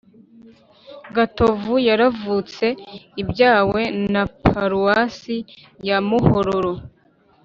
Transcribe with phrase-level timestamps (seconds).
[1.15, 2.65] gatovu yaravutse
[3.21, 3.81] ibyawe
[4.13, 5.37] na paruwasi
[5.87, 6.73] ya muhororo